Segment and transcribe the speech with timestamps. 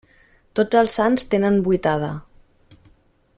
[0.59, 2.11] Tots els sants tenen vuitada.